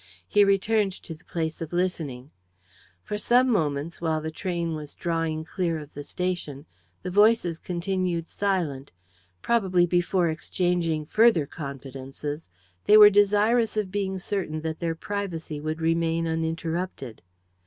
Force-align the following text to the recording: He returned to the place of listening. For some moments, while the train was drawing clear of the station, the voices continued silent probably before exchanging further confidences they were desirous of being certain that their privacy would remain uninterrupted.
He 0.27 0.43
returned 0.43 0.93
to 1.03 1.13
the 1.13 1.25
place 1.25 1.61
of 1.61 1.71
listening. 1.71 2.31
For 3.03 3.19
some 3.19 3.47
moments, 3.51 4.01
while 4.01 4.19
the 4.19 4.31
train 4.31 4.73
was 4.73 4.95
drawing 4.95 5.45
clear 5.45 5.77
of 5.77 5.93
the 5.93 6.03
station, 6.03 6.65
the 7.03 7.11
voices 7.11 7.59
continued 7.59 8.27
silent 8.27 8.91
probably 9.43 9.85
before 9.85 10.27
exchanging 10.29 11.05
further 11.05 11.45
confidences 11.45 12.49
they 12.85 12.97
were 12.97 13.11
desirous 13.11 13.77
of 13.77 13.91
being 13.91 14.17
certain 14.17 14.61
that 14.61 14.79
their 14.79 14.95
privacy 14.95 15.59
would 15.61 15.81
remain 15.81 16.25
uninterrupted. 16.25 17.21